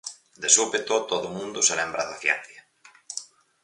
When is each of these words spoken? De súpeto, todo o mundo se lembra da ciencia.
De 0.41 0.49
súpeto, 0.57 0.95
todo 1.11 1.25
o 1.29 1.35
mundo 1.37 1.59
se 1.67 1.77
lembra 1.79 2.07
da 2.09 2.19
ciencia. 2.23 2.61